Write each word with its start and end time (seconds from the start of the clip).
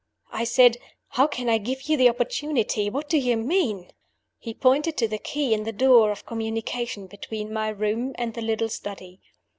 "I 0.31 0.45
said, 0.45 0.77
'How 1.09 1.27
can 1.27 1.47
I 1.47 1.59
give 1.59 1.83
you 1.83 1.95
the 1.95 2.09
opportunity? 2.09 2.89
What 2.89 3.07
do 3.07 3.19
you 3.19 3.37
mean?' 3.37 3.91
"He 4.39 4.51
pointed 4.51 4.97
to 4.97 5.07
the 5.07 5.19
key 5.19 5.53
in 5.53 5.63
the 5.63 5.71
door 5.71 6.09
of 6.09 6.25
communication 6.25 7.05
between 7.05 7.53
my 7.53 7.69
room 7.69 8.13
and 8.17 8.33
the 8.33 8.41
little 8.41 8.69
study. 8.69 9.21